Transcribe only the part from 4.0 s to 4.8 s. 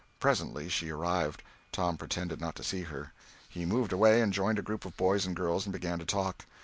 and joined a